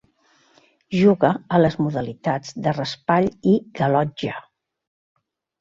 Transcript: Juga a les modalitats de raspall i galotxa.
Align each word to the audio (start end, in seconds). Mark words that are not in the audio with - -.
Juga 0.99 1.29
a 1.57 1.59
les 1.59 1.77
modalitats 1.83 2.57
de 2.69 2.73
raspall 2.79 3.29
i 3.53 3.55
galotxa. 3.81 4.35